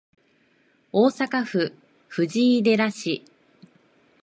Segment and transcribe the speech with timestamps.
[0.91, 1.73] 大阪府
[2.09, 3.23] 藤井寺市